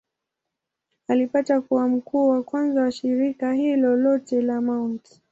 [1.07, 5.21] Alipata kuwa mkuu wa kwanza wa shirika hilo lote la Mt.